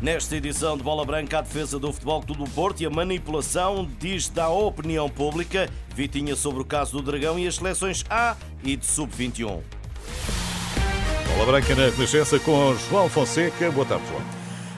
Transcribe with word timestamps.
Nesta 0.00 0.36
edição 0.36 0.76
de 0.76 0.82
Bola 0.82 1.04
Branca, 1.04 1.38
a 1.38 1.40
defesa 1.40 1.78
do 1.78 1.92
Futebol 1.92 2.22
Clube 2.22 2.44
do 2.44 2.50
Porto 2.50 2.80
e 2.82 2.86
a 2.86 2.90
manipulação 2.90 3.88
diz 3.98 4.28
da 4.28 4.48
opinião 4.48 5.08
pública. 5.08 5.68
Vitinha 5.94 6.36
sobre 6.36 6.60
o 6.60 6.64
caso 6.64 6.92
do 6.92 7.02
Dragão 7.02 7.38
e 7.38 7.46
as 7.46 7.56
seleções 7.56 8.04
A 8.10 8.36
e 8.62 8.76
de 8.76 8.84
Sub-21. 8.84 9.60
Bola 11.28 11.46
Branca 11.46 11.74
na 11.74 11.88
Renascença 11.88 12.38
com 12.38 12.76
João 12.88 13.08
Fonseca. 13.08 13.70
Boa 13.70 13.86
tarde, 13.86 14.04
João. 14.08 14.33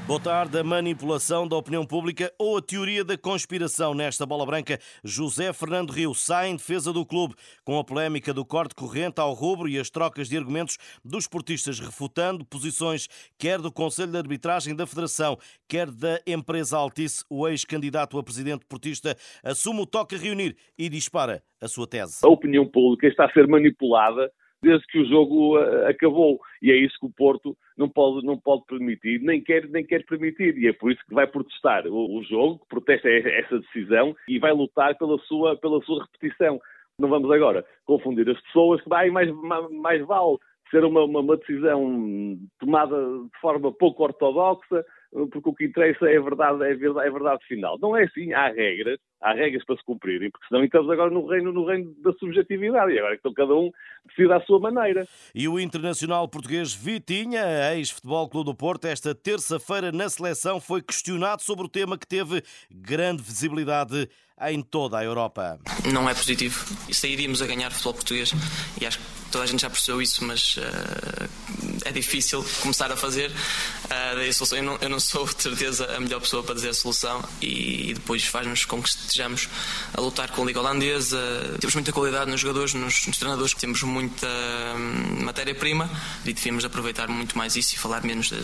Boa 0.06 0.20
tarde. 0.20 0.56
A 0.56 0.62
manipulação 0.62 1.48
da 1.48 1.56
opinião 1.56 1.84
pública 1.84 2.32
ou 2.38 2.56
a 2.56 2.62
teoria 2.62 3.04
da 3.04 3.18
conspiração 3.18 3.92
nesta 3.92 4.24
bola 4.24 4.46
branca. 4.46 4.78
José 5.02 5.52
Fernando 5.52 5.90
Rio 5.90 6.14
sai 6.14 6.48
em 6.48 6.54
defesa 6.54 6.92
do 6.92 7.04
clube 7.04 7.34
com 7.64 7.76
a 7.76 7.82
polémica 7.82 8.32
do 8.32 8.44
corte 8.44 8.72
corrente 8.72 9.20
ao 9.20 9.32
rubro 9.32 9.68
e 9.68 9.76
as 9.76 9.90
trocas 9.90 10.28
de 10.28 10.36
argumentos 10.36 10.78
dos 11.04 11.24
esportistas, 11.24 11.80
refutando 11.80 12.44
posições 12.44 13.08
quer 13.36 13.58
do 13.58 13.72
Conselho 13.72 14.12
de 14.12 14.18
Arbitragem 14.18 14.76
da 14.76 14.86
Federação, 14.86 15.36
quer 15.68 15.90
da 15.90 16.20
empresa 16.24 16.76
Altice. 16.76 17.24
O 17.28 17.48
ex-candidato 17.48 18.16
a 18.16 18.22
presidente 18.22 18.64
portista 18.64 19.16
assume 19.42 19.80
o 19.80 19.86
toque 19.86 20.14
a 20.14 20.18
reunir 20.18 20.56
e 20.78 20.88
dispara 20.88 21.42
a 21.60 21.66
sua 21.66 21.84
tese. 21.84 22.20
A 22.22 22.28
opinião 22.28 22.64
pública 22.64 23.08
está 23.08 23.24
a 23.24 23.32
ser 23.32 23.48
manipulada 23.48 24.30
desde 24.62 24.86
que 24.86 24.98
o 24.98 25.06
jogo 25.06 25.58
uh, 25.58 25.86
acabou. 25.86 26.40
E 26.62 26.70
é 26.70 26.76
isso 26.76 26.98
que 26.98 27.06
o 27.06 27.12
Porto 27.12 27.56
não 27.76 27.88
pode, 27.88 28.24
não 28.24 28.38
pode 28.38 28.64
permitir, 28.66 29.20
nem 29.20 29.40
quer, 29.42 29.68
nem 29.68 29.84
quer 29.84 30.04
permitir. 30.04 30.56
E 30.58 30.68
é 30.68 30.72
por 30.72 30.90
isso 30.90 31.00
que 31.08 31.14
vai 31.14 31.26
protestar 31.26 31.86
o, 31.86 32.18
o 32.18 32.22
jogo, 32.24 32.58
que 32.60 32.68
protesta 32.68 33.08
essa 33.08 33.58
decisão 33.58 34.14
e 34.28 34.38
vai 34.38 34.52
lutar 34.52 34.96
pela 34.96 35.18
sua, 35.20 35.56
pela 35.56 35.80
sua 35.82 36.04
repetição. 36.04 36.60
Não 36.98 37.08
vamos 37.08 37.30
agora 37.30 37.64
confundir 37.84 38.28
as 38.28 38.40
pessoas 38.42 38.80
que 38.80 38.88
vai 38.88 39.10
mais, 39.10 39.30
mais, 39.30 39.70
mais 39.70 40.06
vale 40.06 40.38
ser 40.70 40.84
uma, 40.84 41.04
uma, 41.04 41.20
uma, 41.20 41.36
decisão 41.36 42.38
tomada 42.58 42.96
de 42.96 43.40
forma 43.40 43.72
pouco 43.72 44.02
ortodoxa, 44.02 44.84
porque 45.12 45.48
o 45.48 45.54
que 45.54 45.66
interessa 45.66 46.06
é 46.06 46.16
a 46.16 46.20
verdade, 46.20 46.62
é 46.62 46.72
a 46.72 46.76
verdade, 46.76 47.06
é 47.06 47.08
a 47.08 47.12
verdade 47.12 47.44
final. 47.46 47.78
Não 47.80 47.96
é 47.96 48.04
assim, 48.04 48.32
há 48.32 48.48
regras, 48.48 48.98
há 49.22 49.32
regras 49.32 49.64
para 49.64 49.76
se 49.76 49.84
cumprirem, 49.84 50.30
porque 50.30 50.46
senão 50.46 50.64
estamos 50.64 50.90
agora 50.90 51.10
no 51.10 51.26
reino, 51.26 51.52
no 51.52 51.66
reino 51.66 51.94
da 52.02 52.12
subjetividade, 52.14 52.92
e 52.92 52.98
agora 52.98 53.14
então 53.14 53.32
cada 53.32 53.54
um 53.54 53.70
decide 54.08 54.32
à 54.32 54.40
sua 54.40 54.60
maneira. 54.60 55.06
E 55.34 55.48
o 55.48 55.58
internacional 55.58 56.28
português 56.28 56.74
Vitinha, 56.74 57.74
ex-futebol 57.74 58.28
Clube 58.28 58.50
do 58.50 58.54
Porto, 58.54 58.86
esta 58.86 59.14
terça-feira 59.14 59.90
na 59.92 60.08
seleção 60.08 60.60
foi 60.60 60.82
questionado 60.82 61.42
sobre 61.42 61.64
o 61.64 61.68
tema 61.68 61.98
que 61.98 62.06
teve 62.06 62.42
grande 62.70 63.22
visibilidade 63.22 64.08
em 64.48 64.62
toda 64.62 64.98
a 64.98 65.04
Europa. 65.04 65.58
Não 65.92 66.08
é 66.08 66.14
positivo. 66.14 66.64
E 66.88 66.94
sairíamos 66.94 67.40
a 67.40 67.46
ganhar 67.46 67.70
futebol 67.70 67.94
português 67.94 68.32
e 68.80 68.86
acho 68.86 68.98
que 68.98 69.04
toda 69.32 69.44
a 69.44 69.46
gente 69.46 69.62
já 69.62 69.70
percebeu 69.70 70.02
isso, 70.02 70.24
mas 70.24 70.56
uh, 70.58 71.55
é 71.86 71.92
difícil 71.92 72.44
começar 72.60 72.90
a 72.90 72.96
fazer. 72.96 73.30
Uh, 73.30 74.54
eu, 74.54 74.62
não, 74.62 74.78
eu 74.80 74.88
não 74.88 75.00
sou 75.00 75.26
de 75.26 75.42
certeza 75.42 75.96
a 75.96 76.00
melhor 76.00 76.20
pessoa 76.20 76.42
para 76.42 76.54
dizer 76.54 76.70
a 76.70 76.74
solução 76.74 77.24
e, 77.40 77.90
e 77.90 77.94
depois 77.94 78.24
faz-nos 78.24 78.64
com 78.64 78.82
que 78.82 78.88
estejamos 78.88 79.48
a 79.94 80.00
lutar 80.00 80.30
com 80.30 80.42
a 80.42 80.46
Liga 80.46 80.60
Holandesa. 80.60 81.18
Temos 81.60 81.74
muita 81.74 81.92
qualidade 81.92 82.30
nos 82.30 82.40
jogadores, 82.40 82.74
nos, 82.74 83.06
nos 83.06 83.16
treinadores, 83.16 83.54
temos 83.54 83.82
muita 83.82 84.26
hum, 84.26 85.24
matéria-prima 85.24 85.88
e 86.24 86.32
devíamos 86.32 86.64
aproveitar 86.64 87.08
muito 87.08 87.38
mais 87.38 87.56
isso 87.56 87.74
e 87.74 87.78
falar 87.78 88.02
menos 88.02 88.28
de, 88.28 88.36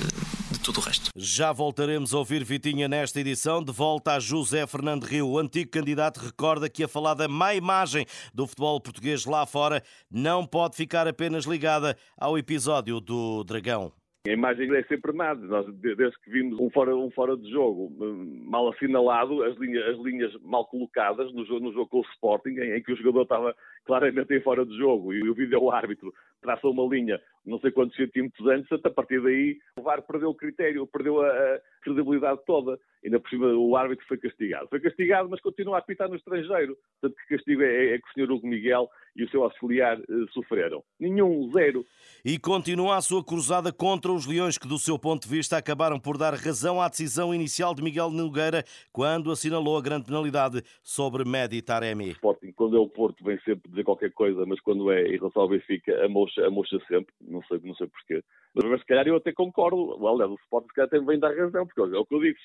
de 0.53 0.61
tudo 0.61 0.79
o 0.79 0.83
resto. 0.83 1.11
Já 1.17 1.53
voltaremos 1.53 2.15
a 2.15 2.19
ouvir 2.19 2.45
Vitinha 2.45 2.87
nesta 2.87 3.19
edição. 3.19 3.63
De 3.63 3.73
volta 3.73 4.13
a 4.13 4.21
José 4.21 4.67
Fernando 4.67 5.05
Rio, 5.05 5.29
o 5.29 5.39
antigo 5.39 5.71
candidato, 5.71 6.19
recorda 6.19 6.69
que 6.69 6.85
a 6.85 6.89
falada 6.89 7.27
má 7.27 7.55
imagem 7.55 8.07
do 8.35 8.47
futebol 8.47 8.81
português 8.81 9.25
lá 9.25 9.47
fora 9.47 9.83
não 10.11 10.47
pode 10.47 10.77
ficar 10.77 11.09
apenas 11.09 11.45
ligada 11.45 11.97
ao 12.19 12.39
episódio 12.39 13.01
do 13.01 13.43
Dragão. 13.45 13.93
A 14.25 14.31
imagem 14.31 14.73
é 14.77 14.85
sempre 14.85 15.13
má. 15.13 15.35
Nós, 15.35 15.67
desde 15.75 16.17
que 16.21 16.31
vimos 16.31 16.61
um 16.61 16.71
fora, 16.71 16.95
um 16.95 17.11
fora 17.11 17.37
de 17.37 17.51
jogo 17.51 17.93
hum, 18.01 18.45
mal 18.45 18.69
assinalado, 18.71 19.43
as 19.43 19.57
linhas, 19.59 19.85
as 19.89 19.99
linhas 19.99 20.33
mal 20.43 20.65
colocadas 20.67 21.33
no 21.33 21.45
jogo, 21.45 21.65
no 21.65 21.73
jogo 21.73 21.89
com 21.89 21.99
o 21.99 22.11
Sporting, 22.13 22.51
em, 22.51 22.77
em 22.77 22.83
que 22.83 22.93
o 22.93 22.97
jogador 22.97 23.23
estava 23.23 23.57
claramente 23.85 24.33
em 24.33 24.41
fora 24.41 24.65
de 24.65 24.77
jogo 24.79 25.13
e 25.13 25.29
o 25.29 25.35
vídeo 25.35 25.69
árbitro 25.73 26.15
traça 26.43 26.67
uma 26.69 26.85
linha 26.95 27.21
não 27.45 27.59
sei 27.59 27.73
quantos 27.73 27.97
centímetros 27.97 28.47
antes, 28.47 28.71
a 28.73 28.91
partir 28.91 29.21
daí 29.21 29.59
o 29.79 29.83
VAR 29.83 30.03
perdeu 30.03 30.31
o 30.31 30.35
critério, 30.35 30.87
perdeu 30.87 31.21
a, 31.21 31.27
a 31.27 31.61
credibilidade 31.83 32.41
toda. 32.47 32.79
Ainda 33.05 33.19
por 33.19 33.31
cima 33.31 33.47
o 33.49 33.77
árbitro 33.77 34.07
foi 34.07 34.17
castigado. 34.17 34.69
Foi 34.69 34.79
castigado, 34.79 35.29
mas 35.29 35.41
continua 35.41 35.77
a 35.77 35.79
apitar 35.81 36.09
no 36.09 36.15
estrangeiro. 36.15 36.77
Portanto, 37.01 37.21
que 37.21 37.35
castigo 37.35 37.63
é, 37.63 37.95
é 37.95 37.99
que 37.99 38.09
o 38.09 38.13
senhor 38.13 38.31
Hugo 38.31 38.47
Miguel 38.47 38.89
e 39.17 39.25
o 39.25 39.29
seu 39.29 39.43
auxiliar 39.43 39.99
eh, 39.99 40.25
sofreram. 40.33 40.85
Nenhum, 41.01 41.51
zero. 41.53 41.85
E 42.25 42.39
continua 42.39 42.97
a 42.97 43.03
sua 43.03 43.25
cruzada 43.25 43.73
contra 43.73 44.13
os 44.13 44.25
Leões, 44.25 44.57
que 44.57 44.69
do 44.69 44.79
seu 44.79 44.97
ponto 44.99 45.25
de 45.25 45.29
vista 45.29 45.57
acabaram 45.57 45.99
por 45.99 46.17
dar 46.17 46.33
razão 46.35 46.81
à 46.81 46.89
decisão 46.89 47.35
inicial 47.35 47.75
de 47.75 47.83
Miguel 47.83 48.11
Nogueira 48.11 48.65
quando 48.93 49.33
assinalou 49.33 49.77
a 49.77 49.83
grande 49.83 50.07
penalidade 50.07 50.63
sobre 50.81 51.25
Medi 51.25 51.61
Taremi. 51.61 52.11
Sporting, 52.13 52.53
quando 52.53 52.77
é 52.77 52.81
o 52.81 52.89
Porto, 52.89 53.25
vem 53.25 53.39
sempre 53.41 53.69
dizer 53.69 53.83
qualquer 53.83 54.13
coisa, 54.13 54.47
mas 54.47 54.61
quando 54.61 54.93
é 54.93 55.03
em 55.09 55.19
relação 55.19 55.43
ao 55.43 55.49
Benfica, 55.49 56.05
a 56.05 56.09
a 56.41 56.51
mocha 56.51 56.79
sempre 56.89 57.13
não 57.21 57.43
sei, 57.45 57.61
não 57.63 57.75
sei 57.75 57.87
porquê. 57.87 58.23
Mas 58.55 58.81
se 58.81 58.87
calhar 58.87 59.07
eu 59.07 59.17
até 59.17 59.33
concordo. 59.33 60.07
Aliás, 60.07 60.31
o 60.31 60.37
Sport 60.43 60.67
se 60.67 60.75
calhar 60.75 60.87
até 60.87 61.01
vem 61.01 61.19
dar 61.19 61.35
razão, 61.35 61.67
porque 61.67 61.81
é 61.81 61.99
o 61.99 62.05
que 62.05 62.15
eu 62.15 62.21
digo. 62.21 62.39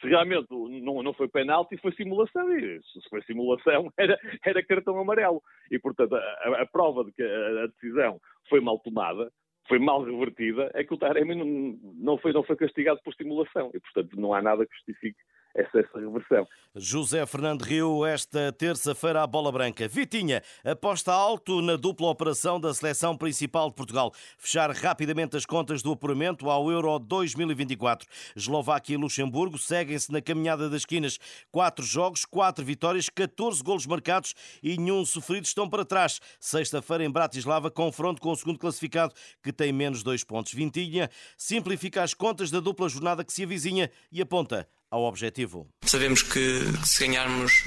Se 0.00 0.08
realmente 0.08 0.46
não, 0.50 1.02
não 1.02 1.12
foi 1.12 1.28
penalti, 1.28 1.76
foi 1.76 1.92
simulação. 1.92 2.50
E 2.56 2.80
se 2.82 3.08
foi 3.10 3.22
simulação, 3.22 3.92
era, 3.98 4.18
era 4.44 4.64
cartão 4.64 4.98
amarelo. 4.98 5.42
E, 5.70 5.78
portanto, 5.78 6.14
a, 6.14 6.62
a 6.62 6.66
prova 6.66 7.04
de 7.04 7.12
que 7.12 7.22
a, 7.22 7.64
a 7.64 7.66
decisão 7.66 8.20
foi 8.48 8.60
mal 8.60 8.78
tomada, 8.78 9.30
foi 9.68 9.78
mal 9.78 10.02
revertida, 10.02 10.70
é 10.74 10.82
que 10.82 10.94
o 10.94 10.98
Taremi 10.98 11.34
não, 11.34 11.78
não, 11.94 12.18
foi, 12.18 12.32
não 12.32 12.42
foi 12.42 12.56
castigado 12.56 13.00
por 13.04 13.14
simulação. 13.14 13.70
E, 13.74 13.80
portanto, 13.80 14.18
não 14.18 14.32
há 14.32 14.40
nada 14.40 14.66
que 14.66 14.74
justifique 14.74 15.18
essa, 15.54 15.80
essa 15.80 15.98
reversão. 15.98 16.46
José 16.74 17.24
Fernando 17.26 17.62
Rio, 17.62 18.06
esta 18.06 18.52
terça-feira 18.52 19.22
à 19.22 19.26
bola 19.26 19.50
branca. 19.50 19.88
Vitinha, 19.88 20.42
aposta 20.64 21.12
alto 21.12 21.60
na 21.60 21.76
dupla 21.76 22.08
operação 22.08 22.60
da 22.60 22.72
seleção 22.72 23.16
principal 23.16 23.68
de 23.68 23.74
Portugal. 23.74 24.12
Fechar 24.38 24.70
rapidamente 24.70 25.36
as 25.36 25.44
contas 25.44 25.82
do 25.82 25.92
apuramento 25.92 26.48
ao 26.48 26.70
Euro 26.70 26.98
2024. 26.98 28.08
Eslováquia 28.36 28.94
e 28.94 28.96
Luxemburgo 28.96 29.58
seguem-se 29.58 30.12
na 30.12 30.20
caminhada 30.20 30.68
das 30.68 30.82
esquinas. 30.82 31.18
Quatro 31.50 31.84
jogos, 31.84 32.24
quatro 32.24 32.64
vitórias, 32.64 33.08
14 33.08 33.62
golos 33.62 33.86
marcados 33.86 34.34
e 34.62 34.76
nenhum 34.76 35.04
sofrido 35.04 35.44
estão 35.44 35.68
para 35.68 35.84
trás. 35.84 36.20
Sexta-feira 36.38 37.04
em 37.04 37.10
Bratislava, 37.10 37.70
confronto 37.70 38.20
com 38.20 38.30
o 38.30 38.36
segundo 38.36 38.58
classificado, 38.58 39.14
que 39.42 39.52
tem 39.52 39.72
menos 39.72 40.02
dois 40.02 40.22
pontos. 40.22 40.52
Vintinha 40.52 41.10
simplifica 41.36 42.02
as 42.02 42.14
contas 42.14 42.50
da 42.50 42.60
dupla 42.60 42.88
jornada 42.88 43.24
que 43.24 43.32
se 43.32 43.42
avizinha 43.42 43.90
e 44.12 44.22
aponta 44.22 44.68
ao 44.90 45.02
objetivo. 45.04 45.66
Sabemos 45.82 46.22
que 46.22 46.64
se 46.84 47.06
ganharmos 47.06 47.64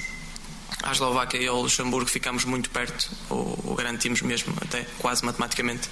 à 0.83 0.91
Eslováquia 0.91 1.39
e 1.39 1.47
ao 1.47 1.61
Luxemburgo 1.61 2.09
ficamos 2.09 2.43
muito 2.43 2.69
perto, 2.69 3.09
ou, 3.29 3.57
ou, 3.63 3.75
garantimos 3.75 4.21
mesmo, 4.21 4.53
até 4.61 4.85
quase 4.99 5.23
matematicamente. 5.25 5.89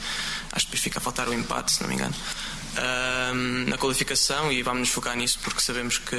Acho 0.52 0.68
que 0.68 0.78
fica 0.78 1.00
a 1.00 1.02
faltar 1.02 1.30
o 1.30 1.34
empate, 1.34 1.72
se 1.72 1.82
não 1.82 1.90
me 1.90 1.96
engano. 1.96 2.16
Na 3.68 3.78
qualificação 3.78 4.52
e 4.52 4.62
vamos 4.62 4.80
nos 4.82 4.90
focar 4.90 5.16
nisso 5.16 5.40
porque 5.44 5.62
sabemos 5.62 5.98
que 5.98 6.16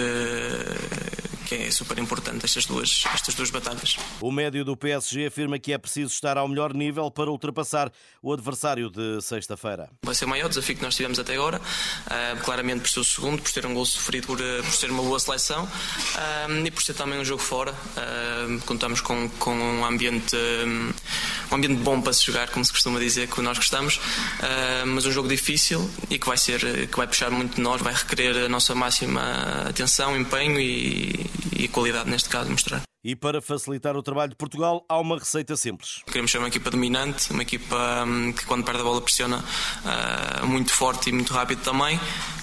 que 1.53 1.65
é 1.65 1.71
super 1.71 1.99
importante 1.99 2.45
estas 2.47 2.65
duas, 2.65 3.05
estas 3.13 3.35
duas 3.35 3.51
batalhas. 3.51 3.97
O 4.21 4.33
médio 4.33 4.65
do 4.65 4.75
PSG 4.77 5.27
afirma 5.27 5.59
que 5.59 5.73
é 5.73 5.79
preciso 5.79 6.13
estar 6.13 6.39
ao 6.39 6.49
melhor 6.49 6.73
nível 6.73 7.11
para 7.11 7.31
ultrapassar 7.31 7.93
o 8.23 8.33
adversário 8.33 8.89
de 8.89 9.21
sexta-feira. 9.21 9.91
Vai 10.03 10.15
ser 10.15 10.25
o 10.25 10.29
maior 10.29 10.49
desafio 10.49 10.77
que 10.77 10.83
nós 10.83 10.97
tivemos 10.97 11.19
até 11.19 11.35
agora, 11.35 11.59
uh, 11.61 12.41
claramente 12.43 12.81
por 12.81 12.89
ser 12.89 13.01
o 13.01 13.05
segundo, 13.05 13.43
por 13.43 13.51
ter 13.51 13.67
um 13.67 13.75
gol 13.75 13.85
sofrido, 13.85 14.27
por, 14.27 14.41
uh, 14.41 14.63
por 14.63 14.73
ser 14.73 14.91
uma 14.91 15.03
boa 15.03 15.21
seleção 15.21 15.65
uh, 15.65 16.67
e 16.67 16.71
por 16.71 16.83
ser 16.83 16.95
também 16.95 17.21
um 17.21 17.25
jogo 17.25 17.43
fora. 17.43 17.75
contamos 18.65 19.01
com, 19.01 19.29
com 19.39 19.55
um 19.55 19.85
ambiente 19.85 20.37
um 21.55 21.59
ambiente 21.59 21.83
bom 21.83 22.01
para 22.01 22.13
se 22.13 22.25
jogar, 22.25 22.51
como 22.51 22.65
se 22.65 22.73
costuma 22.73 22.99
dizer, 22.99 23.29
que 23.29 23.41
nós 23.41 23.59
gostamos, 23.59 24.01
mas 24.87 25.07
um 25.07 25.13
jogo 25.13 25.29
difícil 25.29 25.89
e 26.11 26.19
que 26.19 26.27
vai 26.27 26.37
ser 26.37 26.89
que 26.89 26.97
vai 26.97 27.07
puxar 27.07 27.31
muito 27.31 27.57
de 27.57 27.61
nós, 27.61 27.81
vai 27.81 27.93
requerer 27.93 28.45
a 28.45 28.49
nossa 28.49 28.75
máxima 28.75 29.23
atenção, 29.69 30.17
empenho 30.17 30.59
e, 30.61 31.27
e 31.57 31.69
qualidade 31.69 32.11
neste 32.11 32.29
caso 32.29 32.51
mostrar. 32.51 32.83
E 33.05 33.17
para 33.17 33.43
facilitar 33.43 33.97
o 33.97 34.03
trabalho 34.03 34.31
de 34.31 34.37
Portugal, 34.37 34.85
há 34.89 34.97
uma 35.01 35.19
receita 35.19 35.57
simples. 35.57 36.03
Queremos 36.07 36.31
ser 36.31 36.39
uma 36.39 36.47
equipa 36.47 36.71
dominante, 36.71 37.33
uma 37.33 37.43
equipa 37.43 38.05
hum, 38.07 38.33
que 38.33 38.47
quando 38.47 38.65
perde 38.65 38.81
a 38.81 38.85
bola 38.85 39.01
pressiona 39.01 39.39
uh, 39.39 40.47
muito 40.47 40.73
forte 40.73 41.11
e 41.11 41.13
muito 41.13 41.35
rápido 41.35 41.63
também. 41.63 41.99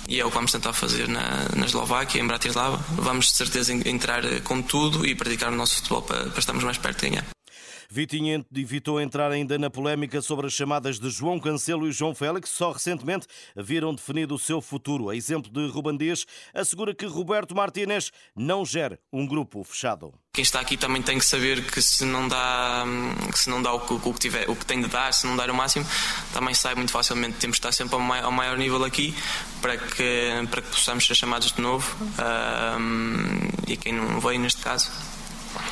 E 0.09 0.19
é 0.19 0.25
o 0.25 0.27
que 0.27 0.35
vamos 0.35 0.51
tentar 0.51 0.73
fazer 0.73 1.07
na, 1.07 1.47
na 1.55 1.65
Eslováquia, 1.65 2.19
em 2.19 2.27
Bratislava. 2.27 2.77
Vamos 2.89 3.27
de 3.27 3.35
certeza 3.35 3.71
entrar 3.71 4.21
com 4.41 4.61
tudo 4.61 5.05
e 5.05 5.15
praticar 5.15 5.53
o 5.53 5.55
nosso 5.55 5.75
futebol 5.75 6.01
para, 6.01 6.25
para 6.25 6.39
estarmos 6.39 6.63
mais 6.65 6.77
perto 6.77 7.05
de 7.05 7.09
ganhar. 7.09 7.25
Vitinha 7.91 8.45
evitou 8.55 9.01
entrar 9.01 9.31
ainda 9.31 9.57
na 9.57 9.67
polémica 9.67 10.21
sobre 10.21 10.45
as 10.45 10.53
chamadas 10.53 10.99
de 10.99 11.09
João 11.09 11.39
Cancelo 11.39 11.87
e 11.87 11.91
João 11.91 12.13
Félix, 12.13 12.51
só 12.51 12.71
recentemente 12.71 13.25
viram 13.55 13.95
definido 13.95 14.35
o 14.35 14.39
seu 14.39 14.61
futuro. 14.61 15.09
A 15.09 15.15
exemplo 15.15 15.51
de 15.51 15.67
Ruban 15.67 15.97
Dias, 15.97 16.23
assegura 16.53 16.93
que 16.93 17.07
Roberto 17.07 17.55
Martínez 17.55 18.11
não 18.35 18.63
gera 18.63 18.99
um 19.11 19.25
grupo 19.25 19.63
fechado. 19.63 20.13
Quem 20.31 20.43
está 20.43 20.59
aqui 20.59 20.77
também 20.77 21.01
tem 21.01 21.17
que 21.17 21.25
saber 21.25 21.65
que 21.65 21.81
se 21.81 22.05
não 22.05 22.27
dá, 22.27 22.85
se 23.33 23.49
não 23.49 23.59
dá 23.59 23.73
o 23.73 23.79
que, 23.79 23.93
o 23.93 24.13
que, 24.13 24.19
tiver, 24.19 24.47
o 24.47 24.55
que 24.55 24.65
tem 24.65 24.79
de 24.79 24.87
dar, 24.87 25.11
se 25.11 25.25
não 25.25 25.35
dar 25.35 25.49
o 25.49 25.55
máximo, 25.55 25.85
também 26.31 26.53
sai 26.53 26.75
muito 26.75 26.91
facilmente. 26.91 27.39
Temos 27.39 27.57
que 27.57 27.65
estar 27.65 27.71
sempre 27.71 27.95
ao 27.95 28.01
maior, 28.01 28.25
ao 28.25 28.31
maior 28.31 28.57
nível 28.57 28.83
aqui 28.83 29.15
para 29.61 29.75
que, 29.77 30.29
para 30.51 30.61
que 30.61 30.69
possamos 30.69 31.07
ser 31.07 31.15
chamados 31.15 31.51
de 31.51 31.59
novo. 31.59 31.97
Um, 32.79 33.49
e 33.67 33.75
quem 33.75 33.93
não 33.93 34.19
veio 34.19 34.39
neste 34.39 34.61
caso 34.61 34.91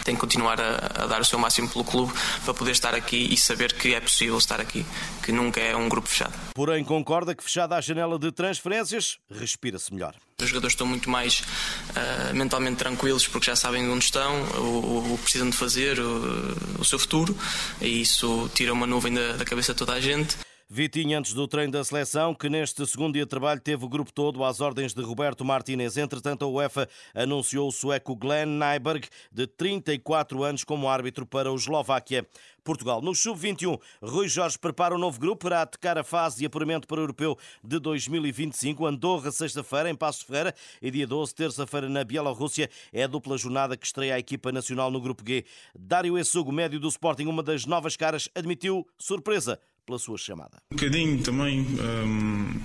tem 0.04 0.16
que 0.16 0.22
continuar 0.22 0.60
a, 0.60 1.04
a, 1.04 1.06
dar 1.08 1.22
o 1.22 1.26
seu 1.26 1.40
máximo 1.40 1.70
pelo 1.70 1.84
clube 1.84 2.14
para 2.44 2.54
poder 2.54 2.72
estar 2.72 2.96
aqui 2.96 3.28
e 3.32 3.38
saber 3.38 3.74
que 3.74 3.94
é 3.94 4.00
possível 4.00 4.38
estar 4.38 4.60
aqui, 4.60 4.86
que 5.24 5.32
nunca 5.32 5.60
é 5.60 5.76
um 5.76 5.90
grupo 5.90 6.08
fechado. 6.08 6.34
Porém, 6.54 6.84
concorda 6.84 7.36
que 7.36 7.44
fechada 7.44 7.76
a 7.76 7.82
janela 7.82 8.18
de 8.18 8.32
transferências, 8.32 9.18
respira-se 9.30 9.94
melhor. 9.94 10.16
Os 10.40 10.50
jogadores 10.50 10.74
estão 10.74 10.86
muito 10.86 11.10
mais 11.10 11.40
uh, 11.40 12.36
mentalmente 12.36 12.78
tranquilos 12.78 13.28
porque 13.28 13.48
já 13.48 13.56
sabem 13.56 13.90
onde 13.90 14.06
estão, 14.06 14.44
o, 14.60 15.14
o 15.14 15.18
que 15.18 15.24
precisam 15.24 15.50
de 15.50 15.58
fazer, 15.58 16.00
o, 16.00 16.56
o, 16.80 16.86
seu 16.86 17.00
futuro, 17.00 17.36
e 17.82 18.02
isso 18.02 18.50
tira 18.54 18.72
uma 18.72 18.86
nuvem 18.86 19.14
da, 19.14 19.34
da 19.34 19.46
cabeça 19.46 19.74
de 19.74 19.80
toda 19.80 19.94
a 19.94 20.00
gente. 20.00 20.38
Vitinho 20.70 21.18
antes 21.18 21.34
do 21.34 21.48
treino 21.48 21.72
da 21.72 21.82
seleção, 21.82 22.36
que 22.36 22.50
neste 22.50 22.86
segundo 22.86 23.14
dia 23.14 23.24
de 23.24 23.30
trabalho 23.30 23.62
teve 23.62 23.86
o 23.86 23.88
grupo 23.88 24.12
todo 24.12 24.44
às 24.44 24.60
ordens 24.60 24.94
de 24.94 25.02
Roberto 25.02 25.46
Martínez. 25.46 25.96
Entretanto, 25.96 26.44
a 26.44 26.48
UEFA 26.50 26.90
anunciou 27.16 27.70
o 27.70 27.72
sueco 27.72 28.14
Glenn 28.18 28.60
Nyberg, 28.60 29.08
de 29.32 29.48
34 29.48 30.44
anos, 30.44 30.66
como 30.66 30.90
árbitro 30.90 31.26
para 31.26 31.50
o 31.50 31.56
Eslováquia. 31.56 32.28
Portugal. 32.66 33.02
No 33.02 33.16
Sub-21, 33.16 33.80
Rui 34.04 34.28
Jorge 34.28 34.60
prepara 34.60 34.94
um 34.94 34.98
novo 34.98 35.18
grupo 35.18 35.48
para 35.48 35.62
atacar 35.62 35.98
a 35.98 36.04
fase 36.04 36.40
de 36.40 36.46
apuramento 36.46 36.86
para 36.86 37.00
o 37.00 37.04
Europeu 37.04 37.38
de 37.64 37.80
2025. 37.80 38.86
Andorra, 38.86 39.32
sexta-feira, 39.32 39.90
em 39.90 39.96
Passo 39.96 40.26
Ferreira, 40.26 40.54
e 40.82 40.92
dia 40.92 41.08
12, 41.08 41.34
terça-feira, 41.34 41.88
na 41.88 42.04
Bielorrússia. 42.04 42.70
É 42.92 43.04
a 43.04 43.08
dupla 43.08 43.38
jornada 43.38 43.78
que 43.78 43.86
estreia 43.86 44.16
a 44.16 44.20
equipa 44.20 44.52
nacional 44.52 44.92
no 44.92 45.00
Grupo 45.00 45.24
G. 45.26 45.46
Dário 45.74 46.18
Essugo, 46.18 46.52
médio 46.52 46.78
do 46.78 46.90
Sporting, 46.90 47.28
uma 47.28 47.42
das 47.42 47.66
novas 47.66 47.96
caras, 47.96 48.28
admitiu 48.36 48.86
surpresa 48.98 49.58
pela 49.88 49.98
sua 49.98 50.18
chamada. 50.18 50.58
Um 50.72 50.76
bocadinho 50.76 51.24
também. 51.24 51.62
Hum, 51.62 52.60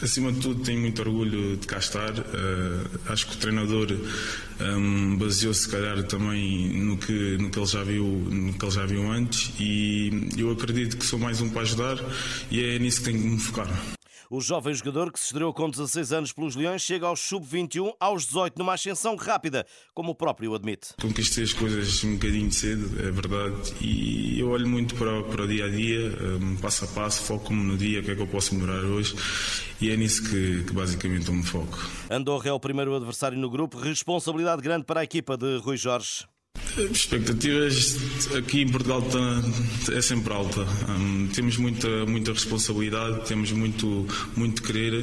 acima 0.00 0.32
de 0.32 0.40
tudo, 0.40 0.62
tenho 0.62 0.80
muito 0.80 1.02
orgulho 1.02 1.56
de 1.56 1.66
cá 1.66 1.78
estar. 1.78 2.10
Uh, 2.10 3.00
acho 3.08 3.26
que 3.26 3.34
o 3.34 3.38
treinador 3.38 3.88
um, 4.60 5.16
baseou-se, 5.16 5.62
se 5.62 5.68
calhar, 5.68 6.02
também 6.04 6.68
no 6.80 6.96
que, 6.96 7.36
no, 7.38 7.50
que 7.50 7.58
ele 7.58 7.66
já 7.66 7.82
viu, 7.82 8.04
no 8.04 8.52
que 8.54 8.64
ele 8.64 8.72
já 8.72 8.86
viu 8.86 9.10
antes. 9.10 9.52
E 9.58 10.28
eu 10.38 10.50
acredito 10.50 10.96
que 10.96 11.04
sou 11.04 11.18
mais 11.18 11.40
um 11.40 11.50
para 11.50 11.62
ajudar 11.62 11.98
e 12.50 12.62
é 12.64 12.78
nisso 12.78 13.00
que 13.00 13.06
tenho 13.06 13.20
que 13.20 13.28
me 13.28 13.38
focar. 13.40 13.68
O 14.34 14.40
jovem 14.40 14.72
jogador 14.72 15.12
que 15.12 15.18
se 15.18 15.26
estreou 15.26 15.52
com 15.52 15.68
16 15.68 16.10
anos 16.10 16.32
pelos 16.32 16.56
Leões 16.56 16.80
chega 16.80 17.06
aos 17.06 17.20
sub-21 17.20 17.92
aos 18.00 18.24
18 18.24 18.58
numa 18.58 18.72
ascensão 18.72 19.14
rápida, 19.14 19.66
como 19.92 20.12
o 20.12 20.14
próprio 20.14 20.54
admite. 20.54 20.94
Conquistei 21.02 21.44
as 21.44 21.52
coisas 21.52 22.02
um 22.02 22.14
bocadinho 22.14 22.50
cedo, 22.50 22.98
é 23.06 23.10
verdade, 23.10 23.74
e 23.78 24.40
eu 24.40 24.48
olho 24.48 24.66
muito 24.66 24.94
para, 24.94 25.22
para 25.24 25.42
o 25.42 25.46
dia 25.46 25.66
a 25.66 25.68
dia, 25.68 26.16
um, 26.40 26.56
passo 26.56 26.86
a 26.86 26.88
passo, 26.88 27.20
foco-me 27.24 27.62
no 27.62 27.76
dia, 27.76 28.00
o 28.00 28.02
que 28.02 28.10
é 28.10 28.14
que 28.14 28.22
eu 28.22 28.26
posso 28.26 28.54
melhorar 28.54 28.82
hoje, 28.86 29.14
e 29.78 29.90
é 29.90 29.96
nisso 29.98 30.22
que, 30.22 30.64
que 30.64 30.72
basicamente 30.72 31.28
eu 31.28 31.34
me 31.34 31.42
foco. 31.42 31.78
Andorra 32.10 32.48
é 32.48 32.52
o 32.54 32.58
primeiro 32.58 32.96
adversário 32.96 33.36
no 33.36 33.50
grupo, 33.50 33.76
responsabilidade 33.76 34.62
grande 34.62 34.86
para 34.86 35.00
a 35.00 35.04
equipa 35.04 35.36
de 35.36 35.58
Rui 35.58 35.76
Jorge. 35.76 36.24
Expectativas 36.76 37.98
aqui 38.34 38.62
em 38.62 38.68
Portugal 38.68 39.02
é 39.92 40.00
sempre 40.00 40.32
alta. 40.32 40.66
Um, 40.88 41.28
temos 41.28 41.56
muita, 41.56 42.06
muita 42.06 42.32
responsabilidade, 42.32 43.26
temos 43.26 43.52
muito, 43.52 44.06
muito 44.34 44.62
querer 44.62 44.94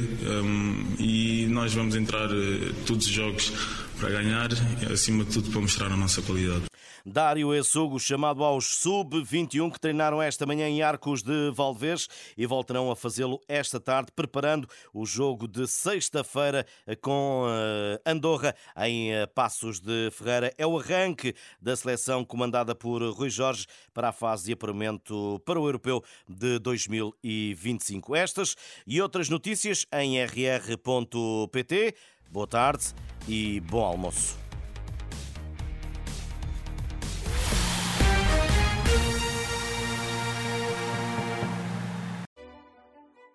um, 0.42 0.84
e 0.98 1.46
nós 1.48 1.72
vamos 1.72 1.94
entrar 1.94 2.30
uh, 2.30 2.74
todos 2.86 3.06
os 3.06 3.12
jogos 3.12 3.52
para 3.98 4.10
ganhar, 4.10 4.48
acima 4.92 5.24
de 5.24 5.30
tudo 5.30 5.50
para 5.50 5.60
mostrar 5.60 5.92
a 5.92 5.96
nossa 5.96 6.20
qualidade. 6.22 6.69
Dário 7.04 7.54
Essugo, 7.54 7.98
chamado 7.98 8.44
aos 8.44 8.80
Sub-21, 8.80 9.72
que 9.72 9.80
treinaram 9.80 10.20
esta 10.20 10.46
manhã 10.46 10.68
em 10.68 10.82
Arcos 10.82 11.22
de 11.22 11.50
Valdevez 11.52 12.08
e 12.36 12.46
voltarão 12.46 12.90
a 12.90 12.96
fazê-lo 12.96 13.40
esta 13.48 13.80
tarde, 13.80 14.12
preparando 14.14 14.68
o 14.92 15.06
jogo 15.06 15.46
de 15.46 15.66
sexta-feira 15.66 16.66
com 17.00 17.46
eh, 17.48 18.00
Andorra 18.04 18.54
em 18.78 19.12
eh, 19.12 19.26
Passos 19.26 19.80
de 19.80 20.10
Ferreira. 20.10 20.52
É 20.58 20.66
o 20.66 20.78
arranque 20.78 21.34
da 21.60 21.74
seleção 21.74 22.24
comandada 22.24 22.74
por 22.74 23.02
Rui 23.02 23.30
Jorge 23.30 23.66
para 23.94 24.08
a 24.08 24.12
fase 24.12 24.46
de 24.46 24.52
apuramento 24.52 25.40
para 25.44 25.60
o 25.60 25.66
Europeu 25.66 26.02
de 26.28 26.58
2025. 26.58 28.14
Estas 28.14 28.56
e 28.86 29.00
outras 29.00 29.28
notícias 29.28 29.86
em 29.92 30.22
rr.pt. 30.22 31.94
Boa 32.30 32.46
tarde 32.46 32.94
e 33.28 33.60
bom 33.60 33.84
almoço. 33.84 34.49